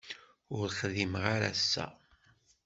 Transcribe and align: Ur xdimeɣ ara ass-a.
Ur 0.57 0.67
xdimeɣ 0.79 1.23
ara 1.35 1.49
ass-a. 1.53 1.85